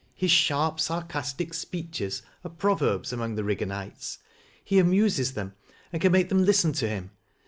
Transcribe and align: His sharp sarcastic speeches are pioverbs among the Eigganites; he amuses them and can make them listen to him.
His 0.15 0.31
sharp 0.31 0.79
sarcastic 0.79 1.53
speeches 1.53 2.23
are 2.43 2.49
pioverbs 2.49 3.13
among 3.13 3.35
the 3.35 3.43
Eigganites; 3.43 4.17
he 4.65 4.79
amuses 4.79 5.33
them 5.33 5.53
and 5.93 6.01
can 6.01 6.11
make 6.11 6.29
them 6.29 6.43
listen 6.43 6.73
to 6.73 6.89
him. 6.89 7.11